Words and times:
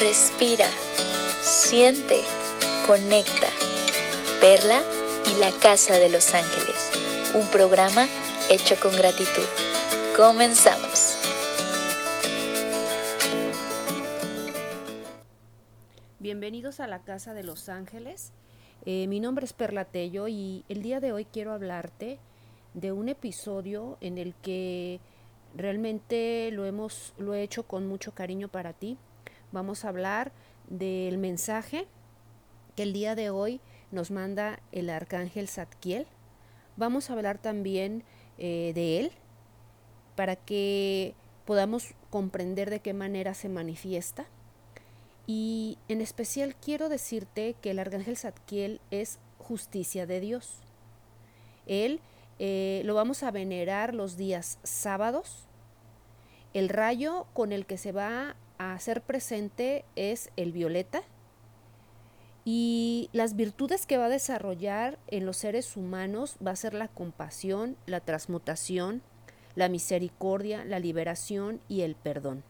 respira, 0.00 0.66
siente, 1.42 2.22
conecta. 2.86 3.48
Perla 4.40 4.80
y 5.30 5.38
la 5.38 5.50
Casa 5.60 5.98
de 5.98 6.08
los 6.08 6.32
Ángeles, 6.32 6.90
un 7.34 7.46
programa 7.48 8.06
hecho 8.48 8.76
con 8.80 8.96
gratitud. 8.96 9.44
Comenzamos. 10.16 11.18
Bienvenidos 16.18 16.80
a 16.80 16.86
la 16.86 17.00
Casa 17.00 17.34
de 17.34 17.42
los 17.42 17.68
Ángeles. 17.68 18.32
Eh, 18.86 19.06
mi 19.06 19.20
nombre 19.20 19.44
es 19.44 19.52
Perla 19.52 19.84
Tello 19.84 20.28
y 20.28 20.64
el 20.70 20.80
día 20.80 21.00
de 21.00 21.12
hoy 21.12 21.26
quiero 21.26 21.52
hablarte 21.52 22.18
de 22.72 22.92
un 22.92 23.10
episodio 23.10 23.98
en 24.00 24.16
el 24.16 24.34
que 24.36 24.98
realmente 25.54 26.48
lo 26.52 26.64
hemos 26.64 27.12
lo 27.18 27.34
he 27.34 27.42
hecho 27.42 27.64
con 27.64 27.86
mucho 27.86 28.12
cariño 28.12 28.48
para 28.48 28.72
ti. 28.72 28.96
Vamos 29.52 29.84
a 29.84 29.88
hablar 29.88 30.32
del 30.68 31.18
mensaje 31.18 31.88
que 32.76 32.84
el 32.84 32.92
día 32.92 33.16
de 33.16 33.30
hoy 33.30 33.60
nos 33.90 34.12
manda 34.12 34.60
el 34.70 34.88
arcángel 34.90 35.48
Zadkiel. 35.48 36.06
Vamos 36.76 37.10
a 37.10 37.14
hablar 37.14 37.38
también 37.38 38.04
eh, 38.38 38.70
de 38.74 39.00
él 39.00 39.12
para 40.14 40.36
que 40.36 41.14
podamos 41.46 41.94
comprender 42.10 42.70
de 42.70 42.78
qué 42.78 42.94
manera 42.94 43.34
se 43.34 43.48
manifiesta. 43.48 44.26
Y 45.26 45.78
en 45.88 46.00
especial 46.00 46.54
quiero 46.54 46.88
decirte 46.88 47.56
que 47.60 47.72
el 47.72 47.80
arcángel 47.80 48.16
Zadkiel 48.16 48.80
es 48.92 49.18
justicia 49.38 50.06
de 50.06 50.20
Dios. 50.20 50.62
Él 51.66 52.00
eh, 52.38 52.82
lo 52.84 52.94
vamos 52.94 53.24
a 53.24 53.32
venerar 53.32 53.94
los 53.94 54.16
días 54.16 54.60
sábados. 54.62 55.48
El 56.54 56.68
rayo 56.68 57.26
con 57.32 57.50
el 57.50 57.66
que 57.66 57.78
se 57.78 57.90
va 57.90 58.36
a 58.60 58.74
hacer 58.74 59.00
presente 59.00 59.86
es 59.96 60.30
el 60.36 60.52
violeta. 60.52 61.02
Y 62.44 63.08
las 63.14 63.34
virtudes 63.34 63.86
que 63.86 63.96
va 63.96 64.04
a 64.04 64.10
desarrollar 64.10 64.98
en 65.06 65.24
los 65.24 65.38
seres 65.38 65.78
humanos 65.78 66.36
va 66.46 66.50
a 66.50 66.56
ser 66.56 66.74
la 66.74 66.88
compasión, 66.88 67.76
la 67.86 68.00
transmutación, 68.00 69.00
la 69.54 69.70
misericordia, 69.70 70.64
la 70.66 70.78
liberación 70.78 71.62
y 71.68 71.80
el 71.80 71.94
perdón. 71.94 72.44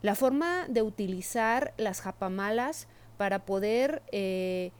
La 0.00 0.14
forma 0.14 0.66
de 0.68 0.80
utilizar 0.80 1.74
las 1.76 2.00
japamalas 2.00 2.88
para 3.18 3.44
poder 3.44 4.02
eh, 4.12 4.72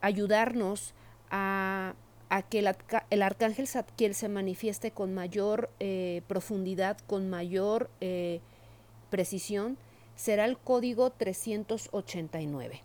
ayudarnos 0.00 0.94
a 1.30 1.94
a 2.28 2.42
que 2.42 2.58
el, 2.58 3.22
arcángel 3.22 3.68
Zadkiel 3.68 4.14
se 4.14 4.28
manifieste 4.28 4.90
con 4.90 5.14
mayor 5.14 5.70
eh, 5.78 6.22
profundidad, 6.26 6.98
con 7.06 7.30
mayor 7.30 7.90
eh, 8.00 8.40
precisión, 9.10 9.78
será 10.16 10.44
el 10.44 10.58
código 10.58 11.10
389. 11.10 12.82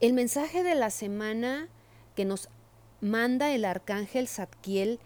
El 0.00 0.12
mensaje 0.12 0.62
de 0.62 0.76
la 0.76 0.90
semana 0.90 1.68
que 2.14 2.24
nos 2.24 2.48
manda 3.00 3.52
el 3.52 3.64
arcángel 3.64 4.28
Zadkiel 4.28 5.00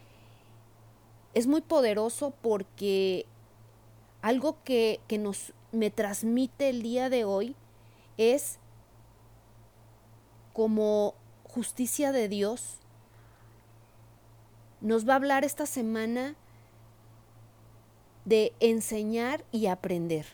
es 1.33 1.47
muy 1.47 1.62
poderoso 1.62 2.34
porque 2.42 3.25
algo 4.20 4.62
que, 4.64 5.01
que 5.09 5.17
nos 5.17 5.55
me 5.73 5.91
transmite 5.91 6.69
el 6.69 6.83
día 6.83 7.09
de 7.09 7.25
hoy 7.25 7.57
es 8.19 8.59
como 10.53 11.14
justicia 11.55 12.12
de 12.12 12.28
Dios, 12.28 12.78
nos 14.81 15.06
va 15.06 15.12
a 15.12 15.17
hablar 15.17 15.45
esta 15.45 15.67
semana 15.67 16.34
de 18.25 18.53
enseñar 18.61 19.45
y 19.53 19.67
aprender. 19.67 20.27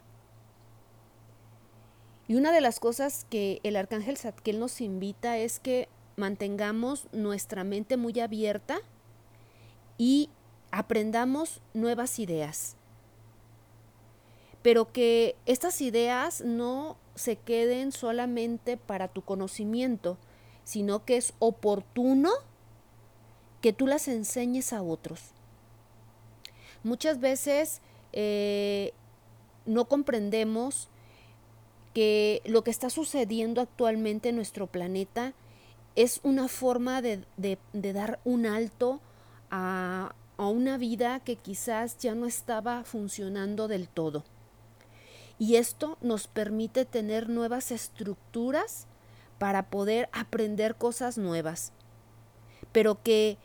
Y 2.29 2.37
una 2.37 2.53
de 2.53 2.61
las 2.61 2.79
cosas 2.79 3.27
que 3.31 3.61
el 3.63 3.77
arcángel 3.77 4.17
Zadkiel 4.17 4.61
nos 4.61 4.81
invita 4.81 5.39
es 5.39 5.59
que 5.59 5.89
mantengamos 6.17 7.09
nuestra 7.13 7.65
mente 7.65 7.97
muy 7.97 8.21
abierta 8.21 8.79
y 9.97 10.31
aprendamos 10.71 11.61
nuevas 11.75 12.19
ideas. 12.19 12.77
Pero 14.63 14.93
que 14.93 15.37
estas 15.47 15.81
ideas 15.81 16.43
no 16.43 16.97
se 17.15 17.37
queden 17.37 17.93
solamente 17.93 18.77
para 18.77 19.09
tu 19.09 19.23
conocimiento, 19.23 20.19
sino 20.69 21.07
que 21.07 21.17
es 21.17 21.33
oportuno 21.39 22.31
que 23.63 23.73
tú 23.73 23.87
las 23.87 24.07
enseñes 24.07 24.75
a 24.75 24.83
otros. 24.83 25.31
Muchas 26.83 27.21
veces 27.21 27.81
eh, 28.13 28.93
no 29.65 29.87
comprendemos 29.87 30.91
que 31.95 32.43
lo 32.45 32.65
que 32.65 32.71
está 32.71 32.91
sucediendo 32.91 33.63
actualmente 33.63 34.29
en 34.29 34.37
nuestro 34.37 34.67
planeta 34.67 35.33
es 35.97 36.21
una 36.23 36.49
forma 36.49 37.01
de, 37.01 37.25
dar 37.73 38.21
un 38.27 38.45
alto 38.45 39.01
a, 39.51 40.15
a 40.37 40.49
una 40.49 40.77
vida 40.77 41.21
que 41.21 41.37
quizás 41.37 41.97
ya 41.97 42.15
no 42.15 42.27
estaba 42.27 42.85
funcionando 42.85 43.69
del 43.69 43.89
todo. 43.89 44.23
Y 45.39 45.57
esto 45.57 45.97
nos 46.03 46.27
permite 46.27 46.85
tener 46.85 47.31
nuevas 47.31 47.71
estructuras 47.71 48.87
para 49.39 49.71
poder 49.71 50.09
aprender 50.13 50.77
cosas 50.77 51.19
nuevas, 51.19 51.73
pero 52.73 53.03
que 53.03 53.39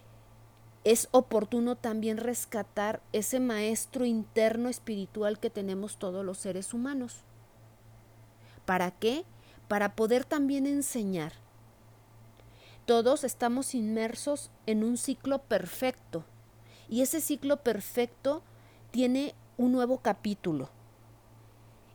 es 0.83 1.07
oportuno 1.11 1.75
también 1.75 2.17
rescatar 2.17 3.01
ese 3.13 3.39
maestro 3.39 4.05
interno 4.05 4.69
espiritual 4.69 5.39
que 5.39 5.49
tenemos 5.49 5.97
todos 5.97 6.25
los 6.25 6.37
seres 6.37 6.73
humanos. 6.73 7.23
¿Para 8.65 8.91
qué? 8.91 9.23
Para 9.67 9.95
poder 9.95 10.25
también 10.25 10.67
enseñar. 10.67 11.33
Todos 12.85 13.23
estamos 13.23 13.75
inmersos 13.75 14.51
en 14.65 14.83
un 14.83 14.97
ciclo 14.97 15.39
perfecto 15.43 16.25
y 16.89 17.01
ese 17.01 17.21
ciclo 17.21 17.63
perfecto 17.63 18.43
tiene 18.91 19.35
un 19.57 19.71
nuevo 19.71 19.99
capítulo. 19.99 20.69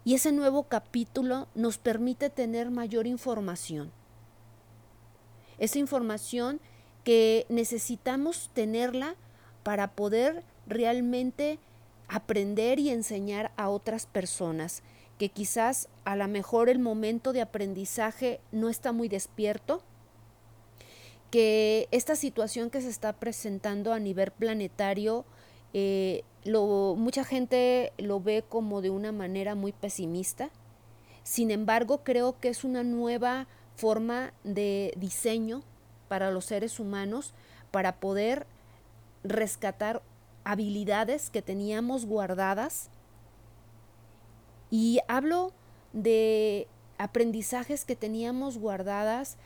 Y 0.09 0.15
ese 0.15 0.33
nuevo 0.33 0.63
capítulo 0.63 1.49
nos 1.55 1.77
permite 1.77 2.31
tener 2.31 2.71
mayor 2.71 3.07
información. 3.07 3.93
Esa 5.59 5.81
información 5.81 6.63
que 7.05 7.45
necesitamos 7.51 8.49
tenerla 8.55 9.17
para 9.65 9.89
poder 9.89 10.45
realmente 10.67 11.59
aprender 12.09 12.79
y 12.79 12.89
enseñar 12.89 13.53
a 13.59 13.69
otras 13.69 14.07
personas, 14.07 14.83
que 15.19 15.29
quizás 15.29 15.91
a 16.07 16.17
lo 16.17 16.27
mejor 16.27 16.71
el 16.71 16.79
momento 16.79 17.35
de 17.35 17.43
aprendizaje 17.43 18.41
no 18.51 18.71
está 18.71 18.93
muy 18.93 19.11
despierto, 19.11 19.83
que 21.31 21.87
esta 21.91 22.17
situación 22.17 22.71
que 22.71 22.81
se 22.81 22.89
está 22.89 23.13
presentando 23.13 23.93
a 23.93 23.99
nivel 23.99 24.31
planetario 24.31 25.27
eh, 25.75 26.23
lo, 26.49 26.95
mucha 26.97 27.25
gente 27.25 27.93
lo 27.99 28.21
ve 28.21 28.43
como 28.49 28.81
de 28.81 28.91
una 28.91 29.13
manera 29.13 29.55
muy 29.55 29.73
pesimista. 29.73 30.51
Sin 31.23 31.51
embargo, 31.51 32.03
creo 32.05 32.39
que 32.41 32.49
es 32.49 32.65
una 32.65 32.83
nueva 32.83 33.47
forma 33.77 34.33
de 34.45 34.95
diseño 34.97 35.63
para 36.09 36.31
los 36.31 36.47
seres 36.47 36.81
humanos 36.81 37.35
para 37.71 37.97
poder 38.01 38.47
rescatar 39.25 40.03
habilidades 40.45 41.29
que 41.29 41.43
teníamos 41.43 42.07
guardadas. 42.07 42.89
Y 44.71 45.01
hablo 45.07 45.53
de 45.93 46.67
aprendizajes 46.97 47.85
que 47.85 47.95
teníamos 47.95 48.59
guardadas, 48.59 49.37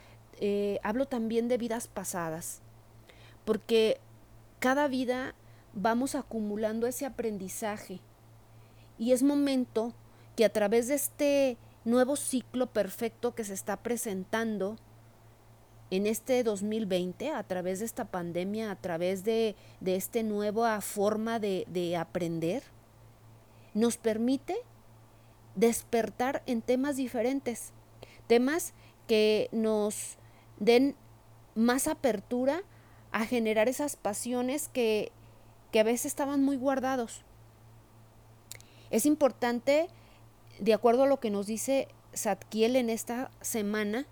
eh, 0.41 0.79
hablo 0.83 1.07
también 1.07 1.49
de 1.49 1.59
vidas 1.59 1.89
pasadas, 1.89 2.61
porque 3.45 4.01
cada 4.61 4.89
vida 4.89 5.35
vamos 5.75 6.15
acumulando 6.15 6.87
ese 6.87 7.07
aprendizaje. 7.07 8.01
Y 8.99 9.13
es 9.13 9.23
momento 9.23 9.95
que 10.37 10.45
a 10.45 10.53
través 10.53 10.89
de 10.89 10.95
este 10.95 11.57
nuevo 11.85 12.17
ciclo 12.17 12.67
perfecto 12.67 13.35
que 13.35 13.45
se 13.45 13.55
está 13.55 13.77
presentando 13.77 14.77
en 15.91 16.07
este 16.07 16.43
2020, 16.43 17.31
a 17.31 17.43
través 17.43 17.81
de 17.81 17.85
esta 17.85 18.07
pandemia, 18.07 18.71
a 18.71 18.77
través 18.77 19.25
de, 19.25 19.57
de 19.81 19.97
esta 19.97 20.23
nueva 20.23 20.81
forma 20.81 21.39
de, 21.39 21.67
de 21.69 21.97
aprender, 21.97 22.63
nos 23.75 23.99
permite 23.99 24.57
despertar 25.55 26.43
en 26.47 26.63
temas 26.63 26.97
diferentes, 26.97 27.73
temas 28.27 28.73
que 29.07 29.51
nos 29.53 30.17
den 30.59 30.95
más 31.55 31.89
apertura 31.89 32.63
a 33.11 33.27
generar 33.27 33.69
esas 33.69 33.97
pasiones 33.97 34.69
que 34.69 35.13
que 35.73 35.81
a 35.81 35.85
veces 35.85 36.07
estaban 36.07 36.45
muy 36.45 36.57
guardados. 36.57 37.25
Es 38.91 39.07
importante, 39.07 39.89
de 40.61 40.75
acuerdo 40.75 41.05
a 41.05 41.07
lo 41.07 41.19
que 41.19 41.31
nos 41.31 41.47
dice 41.47 41.89
Zadkiel 42.15 42.77
en 42.77 42.91
esta 42.91 43.31
semana, 43.41 44.07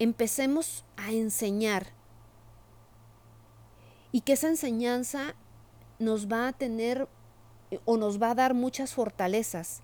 empecemos 0.00 0.84
a 0.96 1.12
enseñar 1.12 1.86
y 4.10 4.22
que 4.22 4.32
esa 4.32 4.48
enseñanza 4.48 5.36
nos 6.00 6.26
va 6.26 6.48
a 6.48 6.52
tener 6.52 7.08
o 7.84 7.96
nos 7.96 8.20
va 8.20 8.32
a 8.32 8.34
dar 8.34 8.52
muchas 8.52 8.92
fortalezas. 8.92 9.80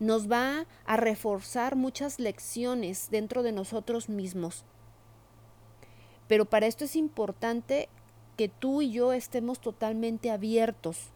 Nos 0.00 0.30
va 0.30 0.66
a 0.84 0.96
reforzar 0.96 1.76
muchas 1.76 2.18
lecciones 2.18 3.08
dentro 3.10 3.44
de 3.44 3.52
nosotros 3.52 4.08
mismos. 4.08 4.64
Pero 6.26 6.44
para 6.44 6.66
esto 6.66 6.84
es 6.84 6.96
importante 6.96 7.88
que 8.36 8.48
tú 8.48 8.82
y 8.82 8.90
yo 8.92 9.12
estemos 9.12 9.60
totalmente 9.60 10.30
abiertos. 10.30 11.10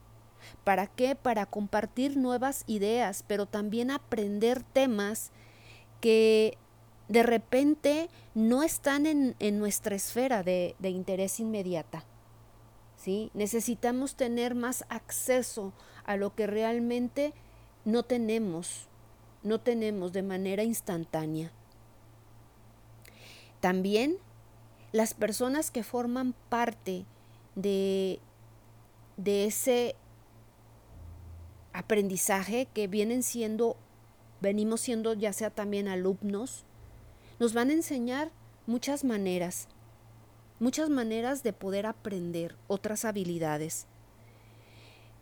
¿Para 0.63 0.87
qué? 0.87 1.15
Para 1.15 1.45
compartir 1.45 2.17
nuevas 2.17 2.63
ideas, 2.67 3.23
pero 3.27 3.45
también 3.45 3.91
aprender 3.91 4.63
temas 4.63 5.31
que 5.99 6.57
de 7.09 7.23
repente 7.23 8.09
no 8.35 8.63
están 8.63 9.05
en, 9.05 9.59
nuestra 9.59 9.95
esfera 9.95 10.43
de, 10.43 10.75
de 10.79 10.89
interés 10.89 11.39
inmediata. 11.39 12.05
¿sí? 12.95 13.31
Necesitamos 13.33 14.15
tener 14.15 14.55
más 14.55 14.85
acceso 14.89 15.73
a 16.05 16.15
lo 16.15 16.35
que 16.35 16.47
realmente 16.47 17.33
no 17.85 18.03
tenemos, 18.03 18.87
no 19.43 19.59
tenemos 19.59 20.13
de 20.13 20.23
manera 20.23 20.63
instantánea. 20.63 21.51
También 23.59 24.17
las 24.91 25.13
personas 25.13 25.71
que 25.71 25.83
forman 25.83 26.33
parte 26.49 27.05
de, 27.55 28.19
de 29.17 29.45
ese 29.45 29.95
aprendizaje 31.73 32.67
que 32.73 32.87
vienen 32.87 33.23
siendo, 33.23 33.77
venimos 34.41 34.81
siendo 34.81 35.13
ya 35.13 35.33
sea 35.33 35.49
también 35.49 35.87
alumnos, 35.87 36.63
nos 37.39 37.53
van 37.53 37.69
a 37.69 37.73
enseñar 37.73 38.31
muchas 38.65 39.03
maneras, 39.03 39.67
muchas 40.59 40.89
maneras 40.89 41.43
de 41.43 41.53
poder 41.53 41.85
aprender 41.85 42.55
otras 42.67 43.05
habilidades. 43.05 43.87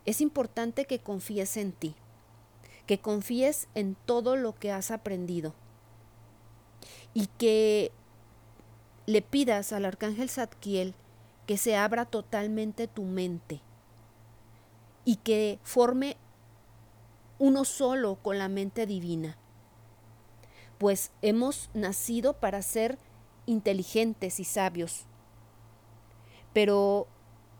Es 0.04 0.20
importante 0.20 0.86
que 0.86 1.00
confíes 1.00 1.56
en 1.56 1.72
ti, 1.72 1.94
que 2.86 2.98
confíes 2.98 3.68
en 3.74 3.94
todo 4.06 4.36
lo 4.36 4.54
que 4.54 4.72
has 4.72 4.90
aprendido 4.90 5.54
y 7.12 7.26
que 7.38 7.92
le 9.08 9.22
pidas 9.22 9.72
al 9.72 9.86
arcángel 9.86 10.28
Zadkiel 10.28 10.94
que 11.46 11.56
se 11.56 11.76
abra 11.76 12.04
totalmente 12.04 12.86
tu 12.86 13.04
mente 13.04 13.62
y 15.06 15.16
que 15.16 15.58
forme 15.62 16.18
uno 17.38 17.64
solo 17.64 18.16
con 18.16 18.36
la 18.36 18.50
mente 18.50 18.84
divina. 18.84 19.38
Pues 20.76 21.10
hemos 21.22 21.70
nacido 21.72 22.34
para 22.34 22.60
ser 22.60 22.98
inteligentes 23.46 24.40
y 24.40 24.44
sabios. 24.44 25.06
Pero 26.52 27.06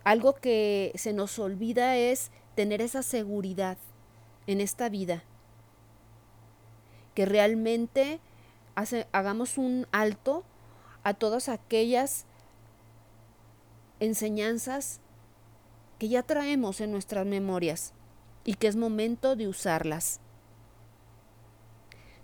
algo 0.05 0.35
que 0.35 0.93
se 0.97 1.15
nos 1.15 1.39
olvida 1.39 1.97
es 1.97 2.31
tener 2.57 2.83
esa 2.83 3.03
seguridad 3.03 3.79
en 4.47 4.61
esta 4.61 4.91
vida. 4.91 5.25
Que 7.15 7.25
realmente 7.25 8.21
hagamos 9.13 9.57
un 9.57 9.87
alto 9.93 10.45
a 11.09 11.15
todas 11.15 11.49
aquellas 11.49 12.27
enseñanzas 13.99 15.01
que 15.99 16.11
ya 16.11 16.23
traemos 16.23 16.83
en 16.83 16.93
nuestras 16.93 17.25
memorias 17.25 17.95
y 18.45 18.55
que 18.55 18.67
es 18.67 18.77
momento 18.77 19.35
de 19.35 19.49
usarlas. 19.49 20.21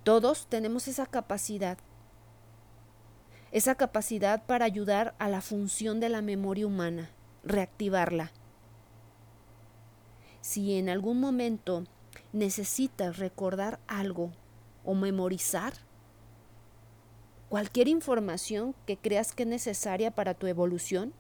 Todos 0.03 0.49
tenemos 0.49 0.87
esa 0.87 1.07
capacidad, 1.07 1.79
esa 3.53 3.75
capacidad 3.75 4.45
para 4.45 4.67
ayudar 4.67 5.15
a 5.19 5.31
la 5.31 5.41
función 5.41 5.99
de 5.99 6.11
la 6.11 6.21
memoria 6.21 6.67
humana, 6.67 7.09
reactivarla. 7.43 8.33
Si 10.43 10.77
en 10.77 10.91
algún 10.91 11.21
momento 11.21 11.85
necesitas 12.35 13.17
recordar 13.17 13.81
algo 13.87 14.31
o 14.85 14.93
memorizar, 14.93 15.73
cualquier 17.55 17.87
información 17.87 18.75
que 18.85 18.97
creas 18.97 19.33
que 19.33 19.45
es 19.45 19.49
necesaria 19.49 20.11
para 20.11 20.35
tu 20.35 20.49
evolución, 20.49 21.13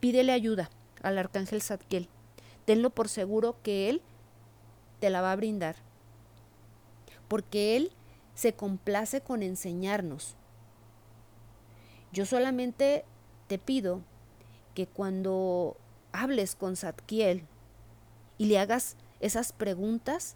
pídele 0.00 0.32
ayuda 0.32 0.70
al 1.04 1.18
arcángel 1.18 1.62
Zadkiel 1.62 2.08
tenlo 2.64 2.90
por 2.90 3.08
seguro 3.08 3.54
que 3.62 3.88
Él 3.88 4.02
te 4.98 5.08
la 5.08 5.20
va 5.20 5.30
a 5.30 5.36
brindar. 5.36 5.76
Porque 7.28 7.76
Él 7.76 7.92
se 8.34 8.54
complace 8.54 9.20
con 9.20 9.44
enseñarnos. 9.44 10.34
Yo 12.10 12.26
solamente 12.26 13.04
te 13.46 13.58
pido 13.58 14.00
que 14.74 14.88
cuando 14.88 15.76
hables 16.10 16.56
con 16.56 16.74
Zadkiel 16.74 17.44
y 18.36 18.46
le 18.46 18.58
hagas 18.58 18.96
esas 19.20 19.52
preguntas, 19.52 20.34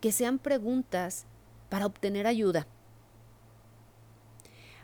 que 0.00 0.12
sean 0.12 0.38
preguntas 0.38 1.26
para 1.68 1.86
obtener 1.86 2.28
ayuda. 2.28 2.68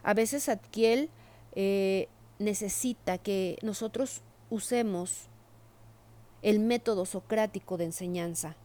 A 0.02 0.14
veces 0.14 0.44
Zadkiel 0.44 1.10
eh, 1.54 2.08
necesita 2.38 3.18
que 3.18 3.58
nosotros 3.62 4.22
usemos 4.50 5.28
el 6.42 6.58
método 6.58 7.06
socrático 7.06 7.76
de 7.76 7.84
enseñanza, 7.84 8.56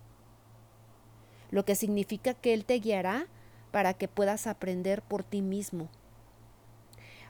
lo 1.51 1.63
que 1.63 1.75
significa 1.75 2.33
que 2.33 2.53
Él 2.53 2.65
te 2.65 2.79
guiará 2.79 3.27
para 3.71 3.93
que 3.93 4.07
puedas 4.07 4.47
aprender 4.47 5.01
por 5.01 5.23
ti 5.23 5.41
mismo. 5.41 5.89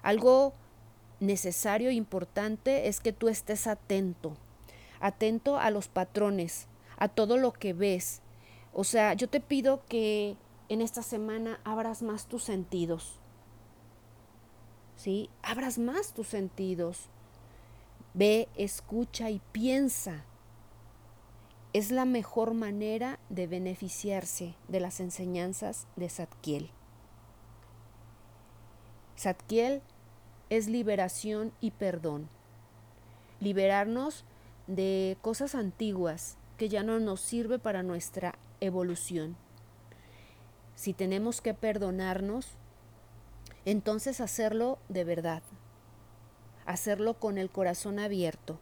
Algo 0.02 0.54
necesario 1.20 1.90
e 1.90 1.94
importante 1.94 2.88
es 2.88 3.02
que 3.02 3.12
tú 3.12 3.28
estés 3.28 3.68
atento, 3.68 4.38
atento 5.02 5.58
a 5.60 5.70
los 5.70 5.88
patrones, 5.90 6.68
a 6.98 7.10
todo 7.10 7.38
lo 7.38 7.52
que 7.52 7.74
ves. 7.74 8.22
O 8.74 8.84
sea, 8.84 9.14
yo 9.14 9.28
te 9.28 9.42
pido 9.42 9.84
que 9.86 10.38
en 10.70 10.82
esta 10.82 11.02
semana 11.02 11.60
abras 11.64 12.02
más 12.02 12.28
tus 12.28 12.44
sentidos. 12.44 13.20
¿Sí? 14.98 15.30
Abras 15.42 15.78
más 15.78 16.14
tus 16.14 16.28
sentidos. 16.28 17.06
Ve, 18.14 18.50
escucha 18.56 19.30
y 19.30 19.40
piensa 19.54 20.26
es 21.78 21.92
la 21.92 22.06
mejor 22.06 22.56
manera 22.56 23.20
de 23.30 23.46
beneficiarse 23.46 24.56
de 24.68 24.80
las 24.80 25.00
enseñanzas 25.00 25.86
de 25.96 26.10
Zadkiel. 26.10 26.72
Zadkiel 29.16 29.84
es 30.50 30.68
liberación 30.68 31.52
y 31.62 31.70
perdón. 31.70 32.30
Liberarnos 33.40 34.24
de 34.66 35.18
cosas 35.22 35.54
antiguas 35.54 36.38
que 36.58 36.68
ya 36.68 36.82
no 36.82 37.00
nos 37.00 37.22
sirve 37.22 37.60
para 37.60 37.84
nuestra 37.84 38.34
evolución. 38.60 39.38
Si 40.74 40.94
tenemos 40.94 41.42
que 41.42 41.54
perdonarnos, 41.54 42.56
entonces 43.72 44.22
hacerlo 44.22 44.80
de 44.88 45.04
verdad, 45.04 45.44
hacerlo 46.66 47.16
con 47.20 47.38
el 47.38 47.50
corazón 47.50 48.00
abierto. 48.00 48.60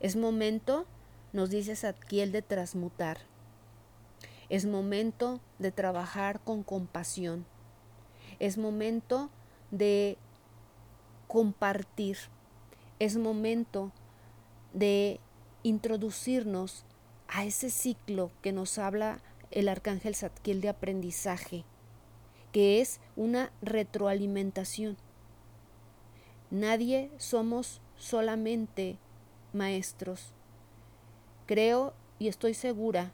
Es 0.00 0.14
momento 0.14 0.86
nos 1.32 1.48
dice 1.48 1.74
Zadkiel 1.74 2.30
de 2.30 2.42
transmutar. 2.42 3.18
Es 4.50 4.66
momento 4.66 5.40
de 5.58 5.72
trabajar 5.72 6.40
con 6.40 6.62
compasión. 6.62 7.46
Es 8.38 8.58
momento 8.58 9.30
de 9.70 10.18
compartir. 11.26 12.18
Es 12.98 13.16
momento 13.16 13.90
de 14.74 15.18
introducirnos 15.62 16.84
a 17.26 17.46
ese 17.46 17.70
ciclo 17.70 18.30
que 18.42 18.52
nos 18.52 18.78
habla 18.78 19.20
el 19.50 19.68
arcángel 19.70 20.14
Zadkiel 20.14 20.60
de 20.60 20.68
aprendizaje, 20.68 21.64
que 22.58 22.80
es 22.80 22.98
una 23.14 23.52
retroalimentación. 23.62 24.96
Nadie 26.50 27.08
somos 27.16 27.80
solamente 27.96 28.98
maestros, 29.52 30.32
Creo 31.46 31.94
y 32.18 32.26
estoy 32.26 32.54
segura 32.54 33.12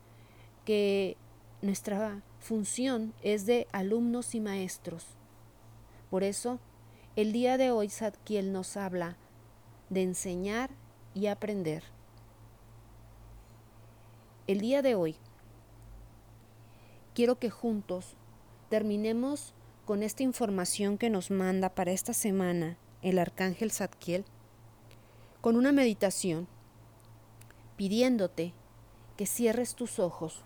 que 0.64 1.18
nuestra 1.60 2.22
función 2.40 3.12
es 3.20 3.44
de 3.44 3.68
alumnos 3.70 4.34
y 4.34 4.40
maestros. 4.40 5.08
Por 6.08 6.24
eso, 6.24 6.58
el 7.14 7.32
día 7.32 7.58
de 7.58 7.70
hoy 7.70 7.90
Sadkiel 7.90 8.50
nos 8.50 8.78
habla 8.78 9.18
de 9.90 10.04
enseñar 10.04 10.70
y 11.12 11.26
aprender. 11.26 11.82
El 14.46 14.62
día 14.62 14.80
de 14.80 14.94
hoy 14.94 15.16
quiero 17.12 17.38
que 17.38 17.50
juntos 17.50 18.16
terminemos 18.74 19.54
con 19.84 20.02
esta 20.02 20.24
información 20.24 20.98
que 20.98 21.08
nos 21.08 21.30
manda 21.30 21.68
para 21.76 21.92
esta 21.92 22.12
semana 22.12 22.76
el 23.02 23.20
arcángel 23.20 23.70
Zadkiel 23.70 24.24
con 25.40 25.54
una 25.54 25.70
meditación 25.70 26.48
pidiéndote 27.76 28.52
que 29.16 29.26
cierres 29.26 29.76
tus 29.76 30.00
ojos, 30.00 30.42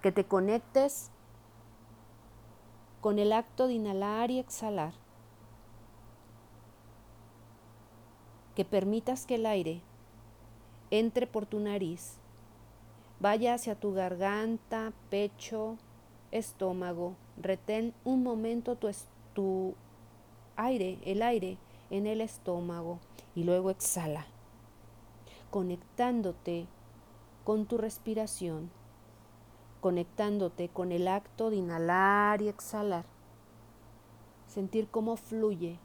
que 0.00 0.12
te 0.12 0.24
conectes 0.24 1.10
con 3.00 3.18
el 3.18 3.32
acto 3.32 3.66
de 3.66 3.72
inhalar 3.72 4.30
y 4.30 4.38
exhalar. 4.38 4.94
que 8.54 8.64
permitas 8.64 9.26
que 9.26 9.34
el 9.34 9.46
aire 9.46 9.80
entre 10.92 11.26
por 11.26 11.46
tu 11.46 11.58
nariz, 11.58 12.20
vaya 13.24 13.54
hacia 13.54 13.74
tu 13.74 13.94
garganta, 13.94 14.92
pecho, 15.08 15.78
estómago. 16.30 17.16
Retén 17.38 17.94
un 18.04 18.22
momento 18.22 18.76
tu, 18.76 18.90
tu 19.32 19.74
aire, 20.56 20.98
el 21.06 21.22
aire 21.22 21.56
en 21.88 22.06
el 22.06 22.20
estómago 22.20 22.98
y 23.34 23.44
luego 23.44 23.70
exhala, 23.70 24.26
conectándote 25.50 26.66
con 27.44 27.64
tu 27.64 27.78
respiración, 27.78 28.70
conectándote 29.80 30.68
con 30.68 30.92
el 30.92 31.08
acto 31.08 31.48
de 31.48 31.56
inhalar 31.56 32.42
y 32.42 32.48
exhalar. 32.48 33.06
Sentir 34.48 34.88
cómo 34.88 35.16
fluye, 35.16 35.78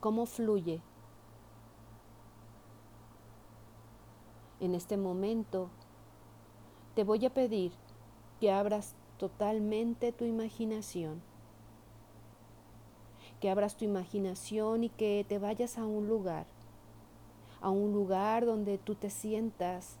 cómo 0.00 0.26
fluye. 0.26 0.82
En 4.60 4.74
este 4.74 4.98
momento 4.98 5.70
te 6.94 7.04
voy 7.04 7.24
a 7.26 7.30
pedir 7.30 7.72
que 8.40 8.52
abras 8.52 8.94
totalmente 9.18 10.12
tu 10.12 10.24
imaginación. 10.24 11.22
Que 13.40 13.50
abras 13.50 13.76
tu 13.76 13.84
imaginación 13.84 14.84
y 14.84 14.88
que 14.88 15.24
te 15.28 15.38
vayas 15.38 15.78
a 15.78 15.86
un 15.86 16.08
lugar, 16.08 16.46
a 17.60 17.70
un 17.70 17.92
lugar 17.92 18.46
donde 18.46 18.78
tú 18.78 18.94
te 18.94 19.10
sientas 19.10 19.96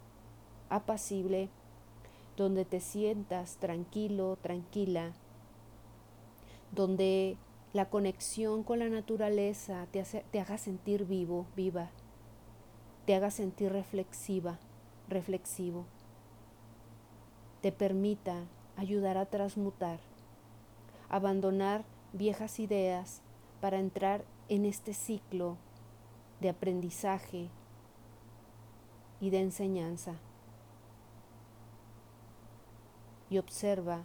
apacible, 0.68 1.48
donde 2.36 2.64
te 2.64 2.80
sientas 2.80 3.56
tranquilo, 3.56 4.36
tranquila, 4.40 5.12
donde 6.72 7.36
la 7.72 7.90
conexión 7.90 8.62
con 8.62 8.78
la 8.78 8.88
naturaleza 8.88 9.86
te, 9.90 10.40
haga 10.40 10.58
sentir 10.58 11.04
vivo, 11.04 11.46
viva, 11.56 11.90
te 13.04 13.14
haga 13.14 13.30
sentir 13.30 13.72
reflexiva, 13.72 14.58
reflexivo, 15.08 15.86
te 17.64 17.72
permita 17.72 18.44
ayudar 18.76 19.16
a 19.16 19.24
transmutar, 19.24 19.98
abandonar 21.08 21.82
viejas 22.12 22.60
ideas 22.60 23.22
para 23.62 23.78
entrar 23.78 24.22
en 24.50 24.66
este 24.66 24.92
ciclo 24.92 25.56
de 26.42 26.50
aprendizaje 26.50 27.48
y 29.18 29.30
de 29.30 29.40
enseñanza. 29.40 30.16
Y 33.30 33.38
observa 33.38 34.02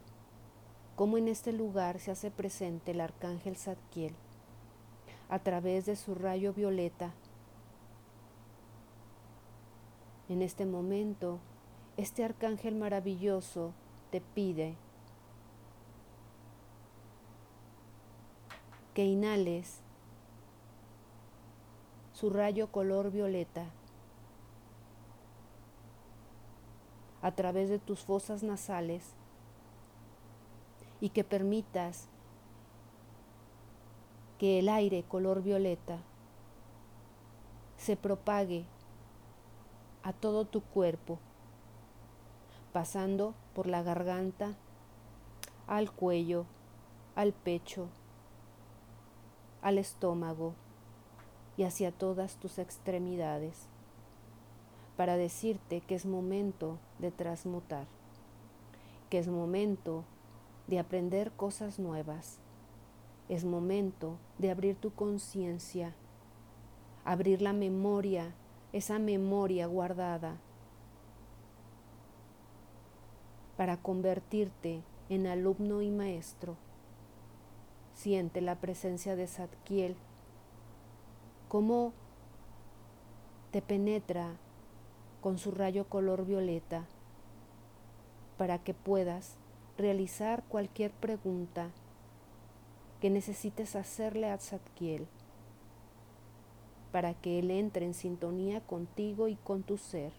cómo 0.95 1.17
en 1.17 1.27
este 1.27 1.51
lugar 1.51 1.99
se 1.99 2.11
hace 2.11 2.31
presente 2.31 2.91
el 2.91 3.01
arcángel 3.01 3.57
Zadkiel 3.57 4.15
a 5.27 5.39
través 5.39 5.85
de 5.85 5.97
su 5.97 6.15
rayo 6.15 6.53
violeta. 6.53 7.11
En 10.29 10.41
este 10.41 10.65
momento, 10.65 11.39
este 11.99 12.23
arcángel 12.23 12.75
maravilloso 12.75 13.73
te 14.09 14.21
pide 14.21 14.77
que 18.93 19.03
inhales 19.03 19.81
su 22.13 22.29
rayo 22.29 22.71
color 22.71 23.11
violeta 23.11 23.65
a 27.21 27.33
través 27.33 27.67
de 27.67 27.79
tus 27.79 28.05
fosas 28.05 28.43
nasales 28.43 29.13
y 31.01 31.09
que 31.09 31.25
permitas 31.25 32.07
que 34.37 34.59
el 34.59 34.69
aire 34.69 35.03
color 35.03 35.43
violeta 35.43 35.97
se 37.75 37.97
propague 37.97 38.63
a 40.01 40.13
todo 40.13 40.45
tu 40.45 40.61
cuerpo, 40.61 41.19
pasando 42.73 43.33
por 43.53 43.67
la 43.67 43.83
garganta, 43.83 44.55
al 45.67 45.91
cuello, 45.91 46.45
al 47.15 47.33
pecho, 47.33 47.87
al 49.61 49.77
estómago 49.77 50.53
y 51.57 51.63
hacia 51.63 51.91
todas 51.91 52.37
tus 52.37 52.59
extremidades, 52.59 53.67
para 54.95 55.17
decirte 55.17 55.81
que 55.81 55.95
es 55.95 56.05
momento 56.05 56.77
de 56.99 57.11
transmutar, 57.11 57.87
que 59.09 59.19
es 59.19 59.27
momento 59.27 60.03
de 60.67 60.79
aprender 60.79 61.31
cosas 61.31 61.79
nuevas, 61.79 62.39
es 63.27 63.45
momento 63.45 64.17
de 64.37 64.51
abrir 64.51 64.75
tu 64.75 64.91
conciencia, 64.91 65.93
abrir 67.05 67.41
la 67.41 67.53
memoria, 67.53 68.33
esa 68.73 68.99
memoria 68.99 69.67
guardada, 69.67 70.37
para 73.59 73.75
convertirte 73.75 74.83
en 75.09 75.27
alumno 75.27 75.81
y 75.81 75.91
maestro. 75.91 76.55
Siente 77.93 78.39
la 78.39 78.55
presencia 78.55 79.17
de 79.17 79.27
Zadkiel, 79.27 79.97
cómo 81.49 81.91
te 83.51 83.61
penetra 83.61 84.37
con 85.19 85.37
su 85.37 85.51
rayo 85.51 85.89
color 85.89 86.25
violeta 86.25 86.85
para 88.37 88.59
que 88.59 88.73
puedas 88.73 89.35
realizar 89.77 90.45
cualquier 90.47 90.91
pregunta 90.91 91.71
que 93.01 93.09
necesites 93.09 93.75
hacerle 93.75 94.31
a 94.31 94.37
Zadkiel 94.37 95.05
para 96.93 97.13
que 97.13 97.39
él 97.39 97.51
entre 97.51 97.85
en 97.85 97.93
sintonía 97.93 98.61
contigo 98.61 99.27
y 99.27 99.35
con 99.35 99.63
tu 99.63 99.77
ser, 99.77 100.13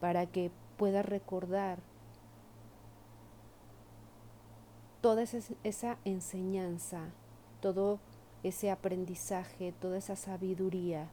para 0.00 0.26
que 0.26 0.50
puedas 0.76 1.06
recordar 1.06 1.78
toda 5.00 5.22
esa, 5.22 5.98
enseñanza, 6.04 7.10
todo 7.60 8.00
ese 8.42 8.70
aprendizaje, 8.70 9.72
toda 9.72 9.98
esa 9.98 10.16
sabiduría 10.16 11.08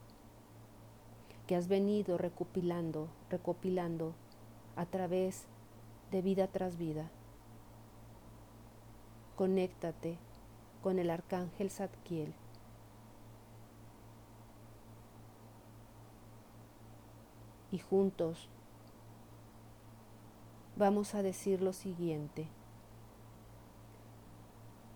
que 1.46 1.56
has 1.56 1.68
venido 1.68 2.18
recopilando, 2.18 3.08
recopilando 3.30 4.14
a 4.76 4.86
través 4.86 5.46
de 6.10 6.22
vida 6.22 6.48
tras 6.48 6.76
vida. 6.76 7.10
Conéctate 9.36 10.18
con 10.82 10.98
el 10.98 11.10
arcángel 11.10 11.70
Zadkiel. 11.70 12.34
Y 17.70 17.78
juntos 17.78 18.48
vamos 20.76 21.14
a 21.14 21.22
decir 21.22 21.62
lo 21.62 21.72
siguiente. 21.72 22.48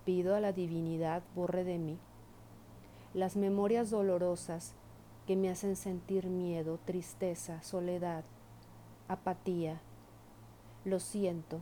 Pido 0.05 0.35
a 0.35 0.39
la 0.39 0.51
divinidad 0.51 1.23
borre 1.35 1.63
de 1.63 1.77
mí 1.77 1.99
las 3.13 3.35
memorias 3.35 3.89
dolorosas 3.89 4.73
que 5.25 5.35
me 5.35 5.49
hacen 5.49 5.75
sentir 5.75 6.27
miedo, 6.27 6.79
tristeza, 6.85 7.61
soledad, 7.63 8.23
apatía. 9.07 9.81
Lo 10.85 10.99
siento, 10.99 11.61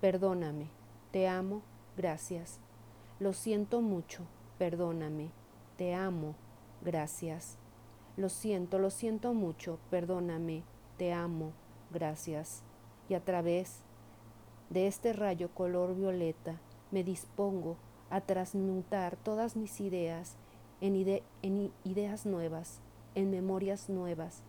perdóname, 0.00 0.68
te 1.10 1.28
amo, 1.28 1.62
gracias. 1.96 2.60
Lo 3.18 3.32
siento 3.32 3.80
mucho, 3.80 4.24
perdóname, 4.58 5.30
te 5.76 5.94
amo, 5.94 6.34
gracias. 6.82 7.56
Lo 8.16 8.28
siento, 8.28 8.78
lo 8.78 8.90
siento 8.90 9.32
mucho, 9.32 9.78
perdóname, 9.90 10.64
te 10.98 11.12
amo, 11.12 11.52
gracias. 11.90 12.62
Y 13.12 13.14
a 13.14 13.20
través 13.20 13.82
de 14.70 14.86
este 14.86 15.12
rayo 15.12 15.50
color 15.52 15.94
violeta, 15.94 16.58
me 16.90 17.04
dispongo 17.04 17.76
a 18.08 18.22
transmutar 18.22 19.16
todas 19.16 19.54
mis 19.54 19.82
ideas 19.82 20.38
en, 20.80 20.96
ideas 21.84 22.24
nuevas, 22.24 22.80
en 23.14 23.30
memorias 23.30 23.90
nuevas, 23.90 24.42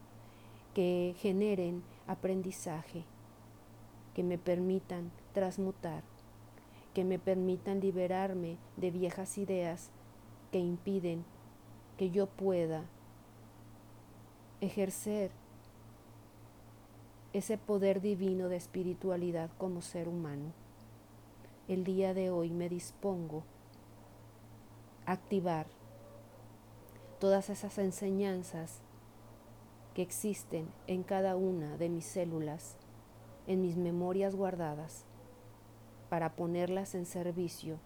que 0.74 1.14
generen 1.18 1.84
aprendizaje, 2.08 3.04
que 4.14 4.24
me 4.24 4.38
permitan 4.38 5.12
transmutar, 5.34 6.06
que 6.94 7.04
me 7.04 7.20
permitan 7.20 7.82
liberarme 7.82 8.56
de 8.78 8.92
viejas 8.92 9.38
ideas 9.38 9.90
que 10.54 10.60
impiden 10.60 11.26
que 11.98 12.12
yo 12.12 12.28
pueda 12.28 12.86
ejercer 14.62 15.32
ese 17.34 17.58
poder 17.58 18.02
divino 18.02 18.48
de 18.48 18.56
espiritualidad 18.56 19.50
como 19.58 19.82
ser 19.82 20.08
humano 20.08 20.54
el 21.68 21.86
día 21.86 22.14
de 22.14 22.30
hoy 22.30 22.50
me 22.50 22.68
dispongo 22.68 23.44
a 25.06 25.14
activar 25.14 25.68
todas 27.20 27.50
esas 27.50 27.78
enseñanzas 27.78 28.82
que 29.94 30.02
existen 30.02 30.68
en 30.88 31.04
cada 31.04 31.38
una 31.38 31.78
de 31.78 31.88
mis 31.88 32.06
células, 32.06 32.76
en 33.48 33.62
mis 33.62 33.78
memorias 33.78 34.36
guardadas, 34.36 35.06
para 36.10 36.36
ponerlas 36.36 36.96
en 36.96 37.06
servicio 37.06 37.80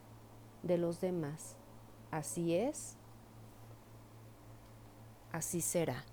de 0.63 0.77
los 0.77 0.99
demás. 0.99 1.55
Así 2.09 2.55
es, 2.55 2.97
así 5.31 5.61
será. 5.61 6.03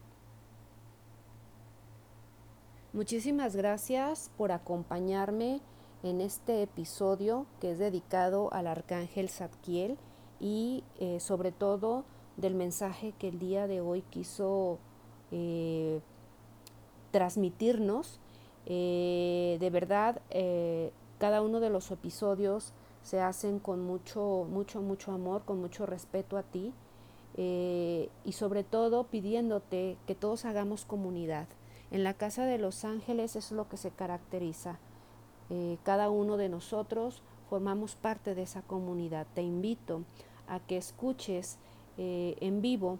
Muchísimas 2.94 3.56
gracias 3.56 4.30
por 4.36 4.52
acompañarme 4.52 5.60
en 6.04 6.20
este 6.20 6.62
episodio 6.62 7.44
que 7.60 7.72
es 7.72 7.80
dedicado 7.80 8.52
al 8.52 8.68
arcángel 8.68 9.28
Zadkiel 9.28 9.98
y 10.38 10.84
eh, 11.00 11.18
sobre 11.18 11.50
todo 11.50 12.04
del 12.36 12.54
mensaje 12.54 13.12
que 13.18 13.26
el 13.26 13.40
día 13.40 13.66
de 13.66 13.80
hoy 13.80 14.02
quiso 14.02 14.78
eh, 15.32 16.02
transmitirnos. 17.10 18.20
Eh, 18.64 19.56
de 19.58 19.70
verdad, 19.70 20.22
cada 21.18 21.42
uno 21.42 21.58
de 21.58 21.70
los 21.70 21.90
episodios 21.90 22.74
se 23.02 23.20
hacen 23.20 23.58
con 23.58 23.82
mucho, 23.82 24.46
mucho, 24.48 24.80
mucho 24.82 25.10
amor, 25.10 25.42
con 25.44 25.60
mucho 25.60 25.84
respeto 25.84 26.36
a 26.36 26.44
ti 26.44 26.72
y 27.36 28.32
sobre 28.32 28.62
todo 28.62 29.08
pidiéndote 29.08 29.96
que 30.06 30.14
todos 30.14 30.44
hagamos 30.44 30.84
comunidad. 30.84 31.48
En 31.94 32.02
la 32.02 32.14
Casa 32.14 32.44
de 32.44 32.58
los 32.58 32.84
Ángeles 32.84 33.36
es 33.36 33.52
lo 33.52 33.68
que 33.68 33.76
se 33.76 33.92
caracteriza. 33.92 34.80
cada 35.84 36.10
uno 36.10 36.36
de 36.36 36.48
nosotros 36.48 37.22
formamos 37.48 37.94
parte 37.94 38.34
de 38.34 38.42
esa 38.42 38.62
comunidad. 38.62 39.28
Te 39.32 39.42
invito 39.42 40.02
a 40.48 40.58
que 40.58 40.76
escuches 40.76 41.56
eh, 41.96 42.34
en 42.40 42.60
vivo 42.60 42.98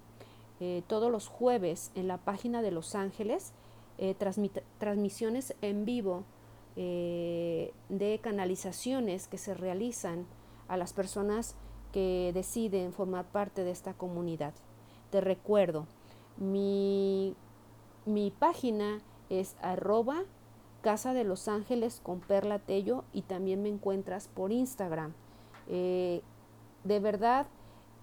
eh, 0.61 0.85
todos 0.87 1.11
los 1.11 1.27
jueves 1.27 1.91
en 1.97 2.07
la 2.07 2.19
página 2.19 2.63
de 2.63 2.71
Los 2.71 2.95
Ángeles, 2.95 3.53
eh, 3.99 4.15
transmisiones 4.79 5.57
en 5.61 5.85
vivo 5.85 6.23
de 6.77 8.21
canalizaciones 8.23 9.27
que 9.27 9.39
se 9.39 9.55
realizan 9.55 10.25
a 10.69 10.77
las 10.77 10.93
personas 10.93 11.57
que 11.93 12.31
deciden 12.33 12.93
formar 12.93 13.25
parte 13.25 13.65
de 13.65 13.73
esta 13.73 13.93
comunidad. 13.95 14.55
Te 15.11 15.21
recuerdo, 15.21 15.89
mi, 16.37 17.35
mi 18.07 18.31
página 18.31 19.01
es 19.31 19.57
arroba 19.63 20.23
Casa 20.83 21.15
de 21.15 21.25
Los 21.25 21.49
Ángeles 21.49 22.01
con 22.03 22.21
Perla 22.21 22.59
Tello 22.59 23.05
y 23.13 23.23
también 23.23 23.63
me 23.63 23.69
encuentras 23.71 24.29
por 24.29 24.53
Instagram. 24.53 25.15
De 25.67 26.23
verdad, 26.85 27.47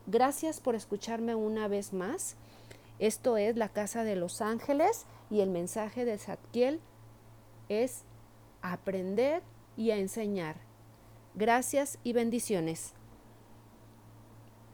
gracias 0.08 0.60
por 0.60 0.74
escucharme 0.74 1.36
una 1.36 1.68
vez 1.68 1.94
más. 1.94 2.36
Esto 2.98 3.38
es 3.38 3.56
la 3.56 3.70
Casa 3.70 4.04
de 4.04 4.16
los 4.16 4.42
Ángeles 4.42 5.06
y 5.30 5.42
el 5.42 5.50
mensaje 5.52 6.06
de 6.06 6.18
Zadkiel 6.18 6.80
es 7.70 8.04
aprender 8.62 9.44
y 9.78 9.92
a 9.92 9.98
enseñar. 9.98 10.56
Gracias 11.36 12.00
y 12.04 12.14
bendiciones. 12.14 12.94